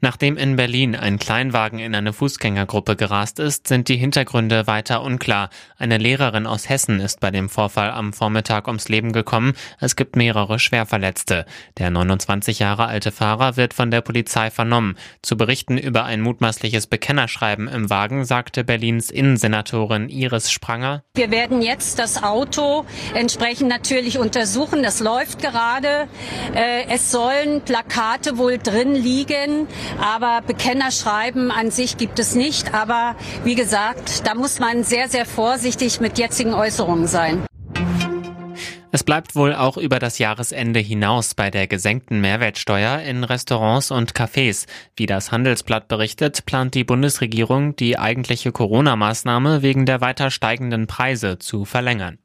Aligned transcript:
Nachdem 0.00 0.36
in 0.36 0.56
Berlin 0.56 0.96
ein 0.96 1.18
Kleinwagen 1.18 1.78
in 1.78 1.94
eine 1.94 2.12
Fußgängergruppe 2.12 2.96
gerast 2.96 3.38
ist, 3.38 3.68
sind 3.68 3.88
die 3.88 3.96
Hintergründe 3.96 4.66
weiter 4.66 5.02
unklar. 5.02 5.48
Eine 5.78 5.98
Lehrerin 5.98 6.46
aus 6.46 6.68
Hessen 6.68 6.98
ist 6.98 7.20
bei 7.20 7.30
dem 7.30 7.48
Vorfall 7.48 7.90
am 7.90 8.12
Vormittag 8.12 8.66
ums 8.66 8.88
Leben 8.88 9.12
gekommen. 9.12 9.52
Es 9.78 9.94
gibt 9.94 10.16
mehrere 10.16 10.58
Schwerverletzte. 10.58 11.46
Der 11.78 11.90
29 11.90 12.58
Jahre 12.58 12.86
alte 12.86 13.12
Fahrer 13.12 13.56
wird 13.56 13.74
von 13.74 13.92
der 13.92 14.00
Polizei 14.00 14.50
vernommen. 14.50 14.96
Zu 15.22 15.36
berichten 15.36 15.78
über 15.78 16.04
ein 16.04 16.20
mutmaßliches 16.20 16.88
Bekennerschreiben 16.88 17.68
im 17.68 17.88
Wagen 17.88 18.24
sagte 18.24 18.64
Berlins 18.64 19.10
Innensenatorin 19.10 20.08
Iris 20.08 20.50
Spranger. 20.50 21.04
Wir 21.14 21.30
werden 21.30 21.62
jetzt 21.62 22.00
das 22.00 22.22
Auto 22.22 22.84
entsprechend 23.14 23.68
natürlich 23.68 24.18
untersuchen. 24.18 24.82
Das 24.82 24.98
läuft 24.98 25.40
gerade. 25.40 26.08
Äh, 26.54 26.86
es 26.88 27.12
sollen 27.12 27.60
Plakate 27.60 28.36
wohl 28.36 28.58
drin 28.58 28.94
liegen. 28.94 29.51
Aber 30.00 30.40
Bekennerschreiben 30.46 31.50
an 31.50 31.70
sich 31.70 31.96
gibt 31.96 32.18
es 32.18 32.34
nicht. 32.34 32.74
Aber 32.74 33.16
wie 33.44 33.54
gesagt, 33.54 34.26
da 34.26 34.34
muss 34.34 34.58
man 34.58 34.84
sehr, 34.84 35.08
sehr 35.08 35.26
vorsichtig 35.26 36.00
mit 36.00 36.18
jetzigen 36.18 36.54
Äußerungen 36.54 37.06
sein. 37.06 37.42
Es 38.94 39.04
bleibt 39.04 39.34
wohl 39.34 39.54
auch 39.54 39.78
über 39.78 39.98
das 39.98 40.18
Jahresende 40.18 40.78
hinaus 40.78 41.34
bei 41.34 41.50
der 41.50 41.66
gesenkten 41.66 42.20
Mehrwertsteuer 42.20 42.98
in 42.98 43.24
Restaurants 43.24 43.90
und 43.90 44.12
Cafés. 44.12 44.66
Wie 44.96 45.06
das 45.06 45.32
Handelsblatt 45.32 45.88
berichtet, 45.88 46.44
plant 46.44 46.74
die 46.74 46.84
Bundesregierung, 46.84 47.74
die 47.74 47.98
eigentliche 47.98 48.52
Corona-Maßnahme 48.52 49.62
wegen 49.62 49.86
der 49.86 50.02
weiter 50.02 50.30
steigenden 50.30 50.88
Preise 50.88 51.38
zu 51.38 51.64
verlängern. 51.64 52.18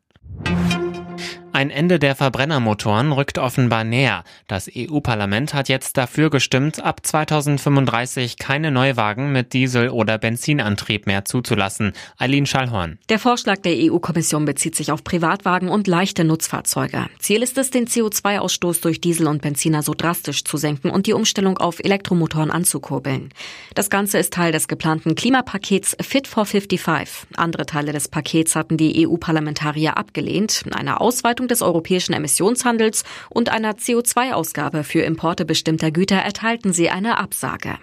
Ein 1.58 1.72
Ende 1.72 1.98
der 1.98 2.16
Verbrennermotoren 2.16 3.12
rückt 3.12 3.40
offenbar 3.40 3.84
näher. 3.84 4.24
Das 4.46 4.70
EU-Parlament 4.72 5.56
hat 5.56 5.70
jetzt 5.70 5.98
dafür 5.98 6.30
gestimmt, 6.30 6.84
ab 6.84 7.04
2035 7.04 8.38
keine 8.38 8.70
Neuwagen 8.70 9.32
mit 9.32 9.54
Diesel- 9.54 9.90
oder 9.90 10.20
Benzinantrieb 10.20 11.08
mehr 11.08 11.26
zuzulassen. 11.26 11.94
Eileen 12.20 12.46
Schallhorn. 12.46 13.00
Der 13.10 13.18
Vorschlag 13.18 13.58
der 13.64 13.74
EU-Kommission 13.76 14.46
bezieht 14.46 14.76
sich 14.76 14.92
auf 14.92 15.04
Privatwagen 15.04 15.70
und 15.70 15.88
leichte 15.88 16.26
Nutzfahrzeuge. 16.26 17.08
Ziel 17.18 17.42
ist 17.42 17.58
es, 17.58 17.72
den 17.72 17.88
CO2-Ausstoß 17.88 18.84
durch 18.84 19.02
Diesel 19.02 19.26
und 19.26 19.42
Benziner 19.42 19.82
so 19.82 19.96
drastisch 19.98 20.44
zu 20.44 20.58
senken 20.58 20.92
und 20.92 21.08
die 21.08 21.14
Umstellung 21.14 21.58
auf 21.58 21.80
Elektromotoren 21.80 22.52
anzukurbeln. 22.52 23.34
Das 23.74 23.90
Ganze 23.90 24.20
ist 24.20 24.32
Teil 24.32 24.52
des 24.52 24.68
geplanten 24.68 25.16
Klimapakets 25.16 25.98
Fit 26.02 26.28
for 26.28 26.46
55. 26.46 27.30
Andere 27.36 27.66
Teile 27.66 27.94
des 27.94 28.10
Pakets 28.10 28.56
hatten 28.56 28.78
die 28.78 29.08
EU-Parlamentarier 29.08 29.98
abgelehnt. 29.98 30.62
Eine 30.72 31.02
Ausweitung 31.02 31.47
des 31.48 31.62
europäischen 31.62 32.14
Emissionshandels 32.14 33.04
und 33.30 33.50
einer 33.50 33.74
CO2-Ausgabe 33.74 34.84
für 34.84 35.02
Importe 35.02 35.46
bestimmter 35.46 35.92
Güter 35.92 36.18
erteilten 36.18 36.74
sie 36.74 36.90
eine 36.90 37.18
Absage. 37.18 37.78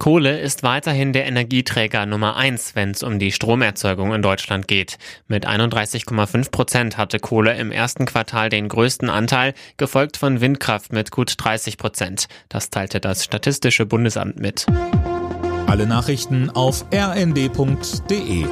Kohle 0.00 0.40
ist 0.40 0.62
weiterhin 0.62 1.12
der 1.12 1.26
Energieträger 1.26 2.06
Nummer 2.06 2.34
eins, 2.34 2.74
wenn 2.74 2.92
es 2.92 3.02
um 3.02 3.18
die 3.18 3.32
Stromerzeugung 3.32 4.14
in 4.14 4.22
Deutschland 4.22 4.66
geht. 4.66 4.96
Mit 5.28 5.46
31,5 5.46 6.50
Prozent 6.50 6.96
hatte 6.96 7.18
Kohle 7.18 7.54
im 7.58 7.70
ersten 7.70 8.06
Quartal 8.06 8.48
den 8.48 8.68
größten 8.68 9.10
Anteil, 9.10 9.52
gefolgt 9.76 10.16
von 10.16 10.40
Windkraft 10.40 10.94
mit 10.94 11.10
gut 11.10 11.34
30 11.36 11.76
Prozent. 11.76 12.28
Das 12.48 12.70
teilte 12.70 12.98
das 12.98 13.24
Statistische 13.24 13.84
Bundesamt 13.84 14.40
mit. 14.40 14.64
Alle 15.66 15.86
Nachrichten 15.86 16.48
auf 16.48 16.86
rnd.de 16.92 18.46